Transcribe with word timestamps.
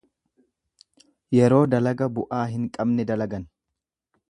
Yeroo 1.37 1.59
dalaga 1.75 2.09
bu'aa 2.17 2.41
hin 2.55 2.65
qabne 2.79 3.09
dalagan. 3.13 3.49